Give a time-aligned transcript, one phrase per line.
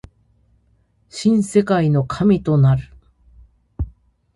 [1.09, 2.89] 新世界の神となる